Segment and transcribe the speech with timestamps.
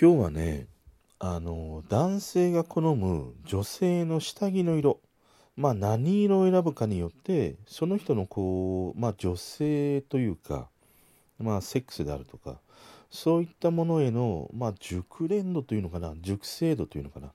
[0.00, 0.66] 今日はね
[1.20, 4.98] あの男性が好む女性の下着の色。
[5.56, 10.68] まあ何色を選ぶかによってその人のこうまあ女性というか
[11.38, 12.58] まあセックスであるとか
[13.08, 17.30] そういったものへのまあ熟練度というのかな熟成度というのかな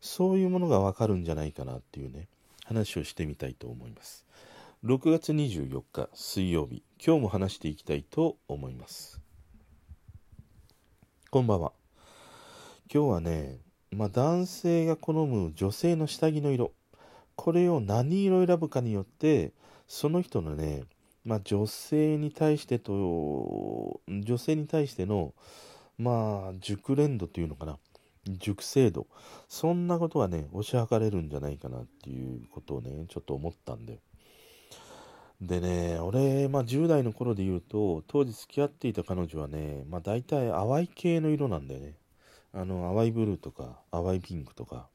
[0.00, 2.28] そういうものがわかるんじゃないかなっていうね
[2.64, 4.24] 話をしてみたいと思います。
[4.84, 6.84] 6月24日水曜日。
[7.04, 9.20] 今日も話していきたいと思います。
[11.30, 11.77] こんばんは。
[12.90, 13.58] 今日はね、
[13.90, 16.72] まあ、男性が好む女性の下着の色。
[17.36, 19.52] これを何色選ぶかによって
[19.86, 20.84] その人のね、
[21.22, 25.34] まあ、女性に対してと女性に対しての
[25.98, 27.78] まあ熟練度というのかな。
[28.26, 29.06] 熟成度。
[29.50, 34.00] そんなことはね推し量れるんじゃないかなっていうことをねちょっと思ったんで
[35.42, 41.97] でね俺、まあ、10代の頃で言うと当時付き合っていた彼女はね、まあ、大体淡い系の色なんだよね。
[42.54, 44.86] あの淡いブルーとか淡いピンクとか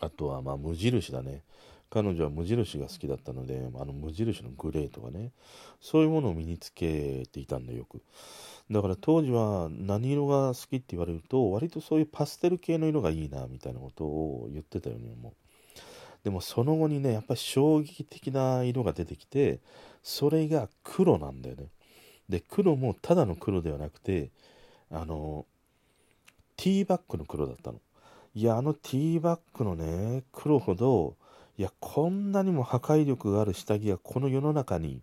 [0.00, 1.42] あとはまあ無印だね。
[1.90, 5.32] 彼女は無印が好きだったのであの無印のグレーとかね。
[5.80, 8.02] そういうものを身につけていたんだよく。
[8.70, 15.32] だから当時は何色が好きって言われると割とそういうパステル系の色がいいなみたいなことを言ってたように思う。
[16.24, 19.60] でもその後にねやっぱり衝撃的な色が出てきて
[20.02, 21.68] それが黒なんだよね。
[22.28, 24.30] で黒もただの黒ではなくて
[24.90, 25.46] あの
[26.58, 27.80] ティーバッグの黒だったの。
[28.34, 31.14] いや、あのティーバッグのね、黒ほど、
[31.56, 35.00] いや、こんなにも破壊力がある下着がこの世の中に、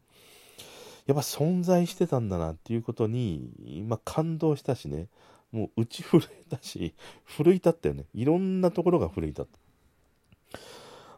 [1.08, 5.08] やっぱ存在してたんだなっていうことに、ま、感動したしね、
[5.54, 8.06] もう打ち震えたし、奮い立ったよね。
[8.14, 10.60] いろんなところが奮い立った。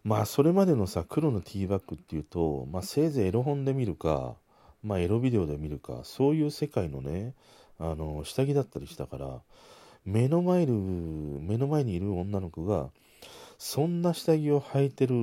[0.04, 4.36] まあ、それまでのさ、黒のティーバッグっていうと、まあ、せいぜいエロ本で見るか、
[4.84, 7.34] まあ、エロビデオで見るか、そういう世界のね、
[7.80, 9.42] あの、下着だったりしたから、
[10.08, 12.90] 目の前る目の前にいる女の子が
[13.58, 15.14] そんな下着を履いてる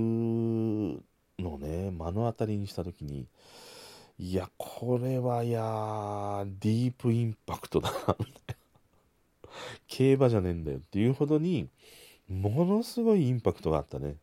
[1.43, 3.27] のをね目の当たりにした時に
[4.19, 8.55] いやこれはいやディープインパクトだなみたいな。
[9.89, 11.67] 競馬じゃねえんだよっていうほどに
[12.29, 14.17] ものすごいインパクトがあったね。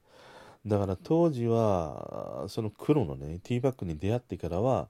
[0.66, 4.90] だから当時はその黒のねティーバッグに出会ってからは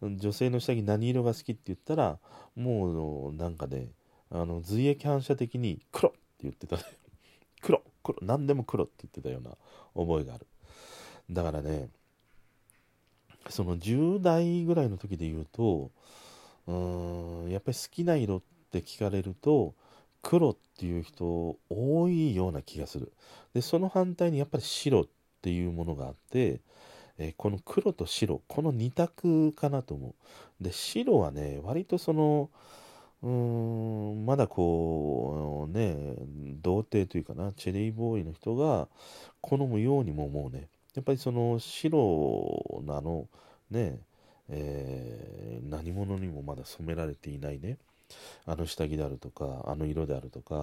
[0.00, 2.18] 女性の下着何色が好きって言ったら
[2.56, 3.88] もうなんかね
[4.30, 6.82] あの髄液反射的に黒って言ってたね。
[7.60, 9.56] 黒黒何でも黒って言ってたような
[9.94, 10.46] 覚えがある。
[11.30, 11.88] だからね
[13.48, 15.90] その10代ぐらいの時で言うと
[16.66, 19.74] うーんやっぱり好きな色って聞かれると
[20.22, 23.12] 黒っていう人多いような気がする。
[23.54, 25.08] でその反対にやっぱり白っ
[25.42, 26.60] ていうものがあって
[27.18, 30.14] えこの黒と白この2択かなと思
[30.60, 30.64] う。
[30.64, 32.50] で白はね割とその
[33.22, 36.14] うーんまだこうね
[36.62, 38.88] 童貞というかなチェリーボーイの人が
[39.40, 40.68] 好むようにも思うね。
[40.94, 43.28] やっぱりその白なの
[43.70, 43.98] ね
[44.52, 47.78] えー、何者にもまだ染められていないね。
[48.44, 50.62] あの下着であるとかあの色であるとかや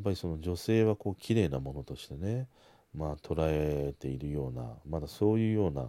[0.00, 2.48] っぱりその女性はこう綺麗なものとしてね
[2.94, 5.86] まあ捉えているようなまだそういうような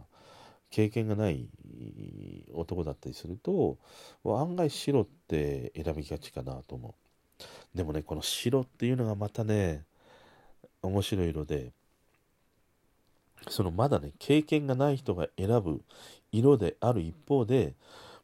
[0.73, 1.47] 経験がない
[2.51, 3.77] 男だったりすると
[4.25, 6.95] 案外白って選びがちかなと思
[7.39, 7.77] う。
[7.77, 9.83] でもねこの白っていうのがまたね
[10.81, 11.69] 面白い色で
[13.49, 15.83] そのまだね経験がない人が選ぶ
[16.31, 17.75] 色である一方で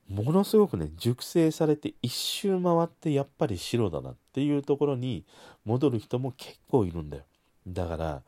[0.10, 5.24] ものすごくね熟成されて一周回ってやっぱり白だなっていうところに
[5.66, 7.24] 戻る人も結構いるんだよ。
[7.68, 8.24] だから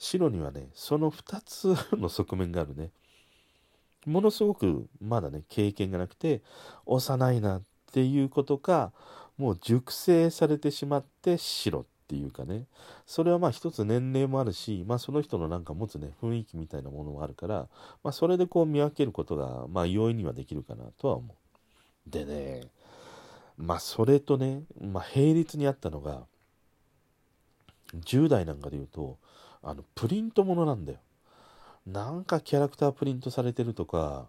[0.00, 2.90] 白にはねその2つの側面があるね。
[4.06, 6.42] ものすごくまだね経験がなくて
[6.86, 8.92] 幼いなっていうことか
[9.38, 12.66] もう熟成されてしまって白っていうかね
[13.06, 17.68] それはまあ一つ年齢もあるし、まあ、その人のなんか持つね雰囲気みたいなものもあるから、
[18.02, 22.10] まあ、それでこう見分けることがまあ容易にはできるかなとは思う。
[22.10, 22.62] でね
[23.56, 26.22] まあそれとね、まあ、並列にあったのが
[27.94, 29.18] 10代なんかで言うと
[29.62, 30.98] あのプリントものなんだよ。
[31.86, 34.28] なんかキャラクタープリントされてるとか、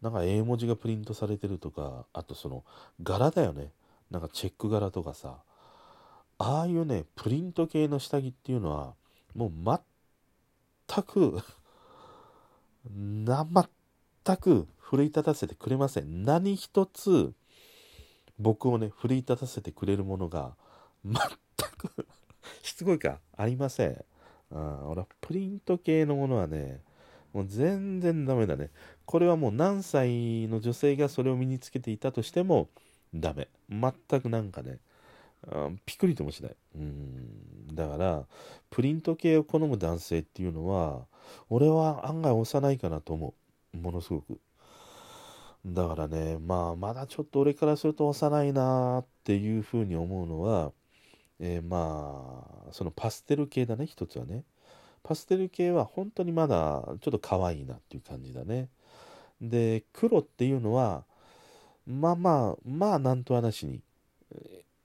[0.00, 2.64] なんか絵文字がプリントされてるとか、あとその
[3.02, 3.72] 柄だよね。
[4.10, 5.38] なんかチェック柄とかさ。
[6.38, 8.94] ああいうね、プリント系の下着っていうのは、
[9.34, 9.80] もう
[10.86, 11.42] 全く
[12.90, 13.46] な、
[14.24, 16.22] 全く奮い立たせてくれません。
[16.24, 17.32] 何一つ
[18.38, 20.56] 僕をね、奮い立たせてくれるものが
[21.04, 21.14] 全
[21.78, 22.06] く
[22.62, 24.04] しつこいかありません。
[24.54, 26.80] うん、俺はプリント系のものはね、
[27.32, 28.70] もう全然ダメだね。
[29.04, 32.68] これはもう何歳の女性がそれを身につけていたとしても
[33.12, 33.48] ダメ。
[33.68, 34.78] 全くなんかね、
[35.48, 36.56] あピクリともしない。
[36.76, 37.74] うん。
[37.74, 38.26] だから、
[38.70, 41.06] プリント系を好む男性っていうのは、
[41.50, 43.34] 俺は案外幼いかなと思
[43.74, 43.76] う。
[43.76, 44.38] ものすごく。
[45.66, 50.72] だからね、まあ、まだちょっと俺からすると幼いなっていうふうに思うのは、
[51.40, 54.44] えーまあ、そのパステル系だね、一つはね。
[55.02, 58.68] パステル系は本当にまだちょっと可愛いなっていう感じだね。
[59.40, 61.04] で、黒っていうのは、
[61.86, 63.80] まあまあ、まあなんと話に、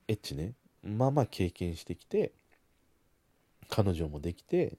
[0.07, 0.54] エッチね、
[0.84, 2.34] まあまあ経験してきて、
[3.69, 4.72] 彼女もできて、っ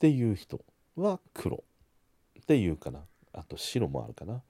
[0.00, 0.60] ていう人
[0.96, 1.62] は黒
[2.40, 3.00] っていうかな。
[3.32, 4.42] あと白もあるかな。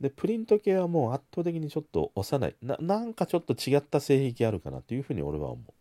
[0.00, 2.56] で、プリント系はもう圧倒的にちょっと幼い。
[2.62, 5.72] ななんかちょっと違った性癖あるかなっていうふうに俺は思う。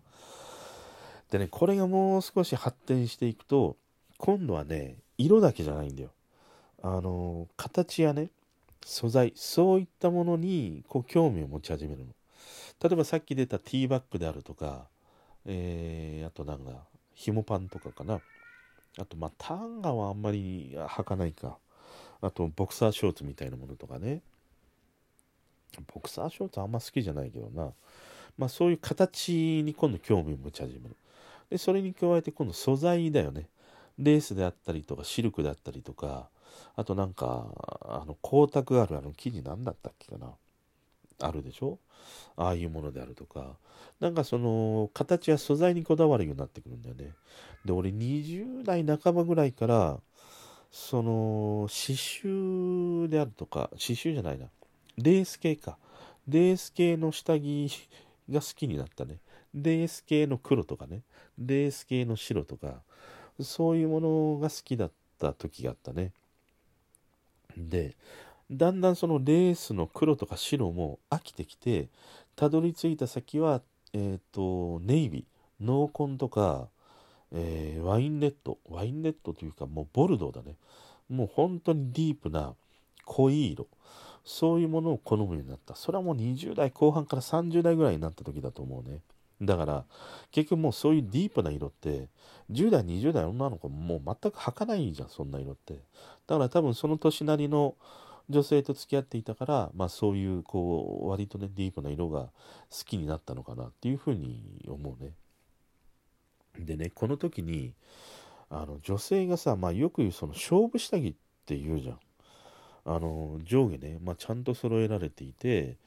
[1.31, 3.75] でね、これがもう少し発展していくと、
[4.18, 6.10] 今度はね、色だけじゃないんだよ。
[6.81, 8.30] あの、形やね、
[8.86, 12.14] 素材、そういったものにこう興味を持ち始めるの。
[12.81, 14.88] 例えばさっき出たティーバッグであるとか、
[15.46, 18.22] えー、あとなんか、紐パンとかかな。
[19.00, 21.58] あと、まあ、タンガはあんまり履かないか。
[22.22, 24.22] あと、ボクサーショーツみたいなものとかね。
[25.94, 27.72] ボクサーショーツあんま好きじゃないけどな。
[28.38, 30.96] まあ、そういう形に今度興味を持ち始める。
[31.50, 33.48] で、それに加えて今度素材だよね。
[33.98, 36.30] レースであったりとか、シルクであったりとか、
[36.75, 37.48] あとなんか、
[37.81, 40.34] あの、光沢あるあの生地なんだったっけかな。
[41.19, 41.80] あるでしょ？
[42.36, 43.58] ああいうものであるとか。
[44.00, 47.14] なんかその、形や素材にこだわるようになってくるんだよね。
[47.66, 50.00] で、俺20代半ばぐらいから、
[50.80, 54.46] その、刺繍であるとか、刺繍じゃないな。
[54.96, 55.80] レース系か。
[56.28, 57.70] レース系の下着
[58.30, 59.18] が好きになったね。
[59.56, 61.02] レース系の黒とかね。
[61.40, 62.84] レース系の白とか。
[63.42, 66.12] そういうものが好きだった時があったね。
[67.58, 67.96] で、
[68.52, 71.90] だんだんそのレースの黒とか白も飽きてきて、
[72.36, 73.62] たどり着いた先は、
[73.94, 76.70] えっ、と、ネイビー、濃紺とか、
[77.32, 80.56] えーワインレッド、ワインレッドというかもうボルドーだね。
[81.10, 82.56] もう本当にディープな
[83.06, 83.68] 濃い色。
[84.24, 85.76] そういうものを好むようになった。
[85.76, 89.00] それはもう20代後半から30代ぐらいになった時だと思うね。
[89.42, 89.86] だから、
[90.32, 92.10] 結局もうそういうディープな色って、
[92.52, 95.76] 10代、20代女の子もう全く履かないじゃん、そんな色って。
[96.28, 97.76] だから多分その年なりの
[98.30, 102.26] 女性と付き合っていたから、まあそういう、こう、割とね、ディープな色が
[102.70, 105.14] 好きになったのかなっていうふうに思うね。
[106.65, 107.74] でね、この時に、
[108.50, 111.15] あの、女性がさ、まあよく言うその勝負下着っ
[111.45, 112.00] て言うじゃん。
[112.86, 115.77] あの、上下ね、まあちゃんと揃えられていて、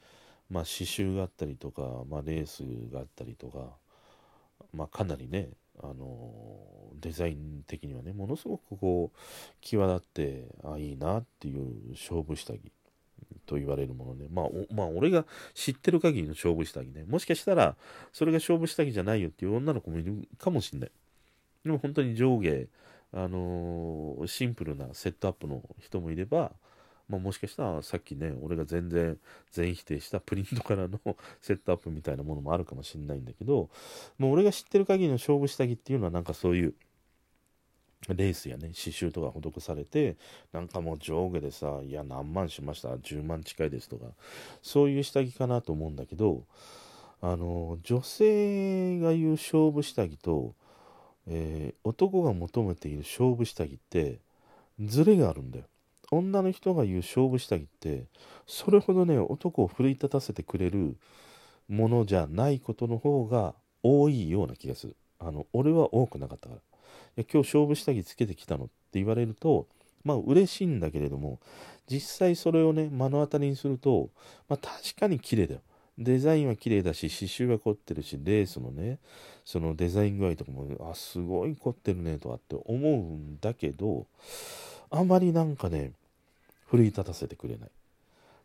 [0.49, 2.63] まあ刺繍があったりとか、まあレース
[2.93, 3.77] があったりとか、
[4.73, 5.49] まあかなりね、
[5.81, 6.31] あの、
[6.99, 9.17] デザイン的にはね、ものすごくこう、
[9.61, 12.71] 際立って、あ、いいなっていう勝負下着
[13.45, 14.27] と言われるものね。
[14.31, 17.03] まあ、おまあ、俺が知ってる限りの勝負下着ね。
[17.07, 17.75] もしかしたら、
[18.13, 20.91] それが勝負下着じゃないよっていう女の子もいるかもしんない。
[21.63, 22.67] でも本当に上下、
[23.13, 26.51] あのーシンプルなセットアップの人もいれば、
[27.09, 29.17] まあ、もしかしたらさっきね、俺が全然
[29.51, 30.99] 全否定したプリントからの
[31.41, 33.69] セットアップみたいなものもあるかもしれないんだけど、
[34.17, 36.73] もう俺が知ってる限りの勝負下着っていうのはなんかそういう、
[38.09, 40.17] レースやね、刺繍とか施されて、
[40.51, 44.07] なんかもう上下でさ、いや、何万しました、10万近いですとか、
[44.61, 46.43] そういう下着かなと思うんだけど、
[47.21, 50.55] あの、女性が言う勝負下着と、
[51.27, 54.19] えー男が求めている勝負下着って、
[54.81, 55.65] ズレがあるんだよ。
[56.11, 58.05] 女の人が言う勝負下着って、
[58.47, 60.97] それほどね、男を奮い立たせてくれる
[61.69, 64.95] ものじゃないことの方が多いような気がする。
[65.19, 66.61] あの、俺は多くなかったから。
[67.15, 69.67] や今日勝負下着つけてきたのって言われると、
[70.03, 71.39] まあ嬉しいんだけれども、
[71.87, 74.09] 実際それをね、目の当たりにすると、
[74.47, 75.61] まあ確かに綺麗だよ。
[75.97, 78.99] デザインは綺麗だし、刺繍は凝ってるし、レースのね、
[79.45, 84.07] そのデザイン具合とかも、あ、すごい凝ってるねとかって思うんだけど、
[84.89, 85.91] あまりなんかね、
[86.67, 87.69] 奮い立たせてくれない。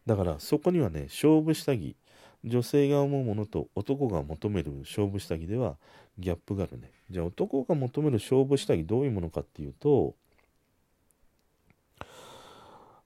[0.07, 1.97] だからそこにはね、勝負下着、
[2.45, 5.77] 女性が思うものと男が求める勝負下着では
[6.19, 6.91] ギャップがあるね。
[7.11, 10.15] じゃあ男が求める勝負下着どういうものかっていうと、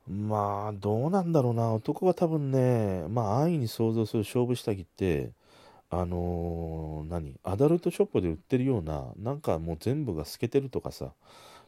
[0.09, 1.73] まあどうなんだろうな。
[1.73, 5.31] 男は多分ね、まあ安易に想像する勝負下着って、
[5.89, 7.35] あのー何？
[7.43, 11.13] アダルトショップで売ってるような、なんかもう全部が透けてるとかさ、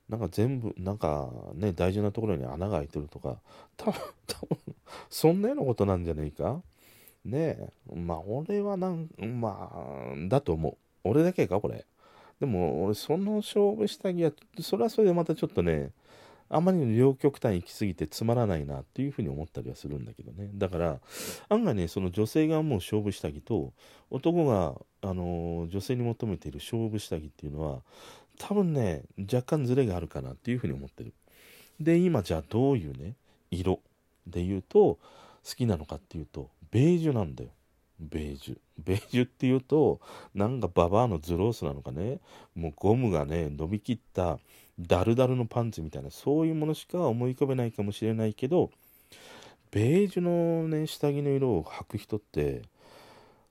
[0.09, 3.39] なんか全部、なんかね、大事なところに穴が開いてるとか、
[3.77, 4.59] 多分、多分、
[5.09, 6.61] そんなようなことなんじゃねえか？
[7.25, 7.95] ねえ。
[7.95, 10.77] まあ、俺はなん、まあ、だと思う。
[11.05, 11.85] 俺だけか、これ。
[12.41, 15.91] でも、俺、その勝負下着は、それはそれでまたちょっとね、
[16.55, 20.99] あまりに両極端行き過ぎてつまらないなっていうふうに思ったりはするんだけどねだから
[21.49, 23.73] 案外ねその女性がもう勝負下着と
[24.11, 27.81] 男が、あの女性に求めている勝負下着っていうのは
[28.39, 31.15] 多分ね若干ズレがあるかなっていうふうに思ってる
[31.81, 33.15] で今じゃあどういうね
[33.51, 33.81] 色
[34.27, 34.99] で言うと好
[35.57, 37.51] きなのかっていうとベージュなんだよ。
[38.01, 38.59] ベージュ。
[38.79, 40.01] ベージュっていうと
[40.35, 42.19] なんかババアのズロースなのかね。
[42.57, 44.39] もうゴムがね伸びきった
[44.81, 48.71] ダルダルのパンツみたいなそういうものしか思い浮かべないかもしれないけど
[49.71, 52.63] ベージュのね下着の色を履く人って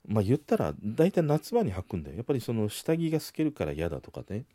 [0.07, 2.17] まあ言ったら大体夏場に履くんだよ。
[2.17, 4.45] やっぱりその下着が透けるから嫌だとかね。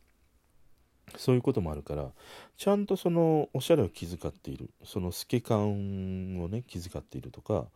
[1.15, 2.09] そういうこともあるから
[2.57, 4.69] ちゃんとそのおしゃれを気遣っている。
[4.83, 7.67] その透け感をね気遣っているとか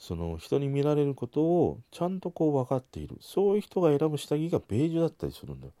[0.00, 3.18] その人に見られることをちゃんとこう分かっている。
[3.20, 5.72] そういう人が選ぶ下着がベージュだったりするんだよ。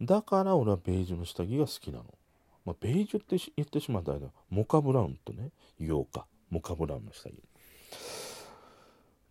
[0.00, 2.04] だから俺はベージュの下着が好きなの、
[2.64, 4.18] まあ、ベージュって言ってしまったら
[4.50, 7.34] モカブラウンとね言おうかモカブラウンの下着。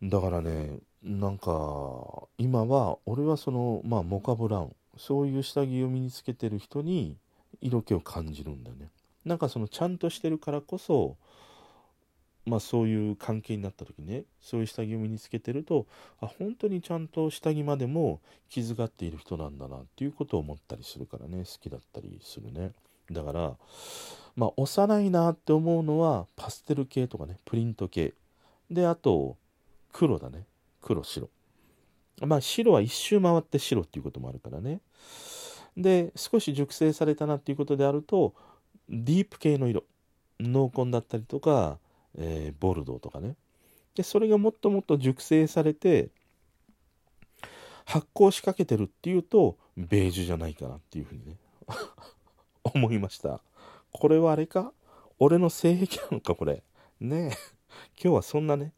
[0.03, 4.75] だからねなんか今は俺はそのまあモカブラウン。
[4.97, 7.17] そういう下着を身につけてる人に
[7.61, 8.89] 色気を感じるんだよね。
[9.23, 11.17] なんかそのちゃんとしてるからこそ
[12.45, 15.87] まあそういう関係になった時ねそういう下着を身につけてると
[16.21, 22.71] あ本当にちゃんと下着までも気遣っている人なんだなっていうことを思ったりするからね好きだったりするね。
[23.11, 23.53] だから
[24.35, 28.13] まあ幼いなって思うのはパステル系とかねプリント系。
[28.69, 29.37] であと
[29.91, 30.45] 黒だね。
[30.81, 31.29] 黒白。
[32.21, 34.81] まあ白は一周回って白っていうこともあるからね。
[35.77, 38.33] で少し熟成されたなっていうことであると
[38.89, 39.83] ディープ系の色。
[40.39, 41.79] 濃紺だったりとか
[42.17, 43.36] えー、ボルドーとかね。
[43.95, 46.10] でそれがもっともっと熟成されて
[47.86, 51.38] 発酵しかけてるっていうとベージュじゃないかなっていうふうにね。
[52.63, 53.41] 思いました。
[53.91, 54.74] これはあれか？
[55.19, 56.63] 俺の性癖なのかこれ。
[57.00, 57.55] ねえ。
[58.01, 58.74] 今日はそんなね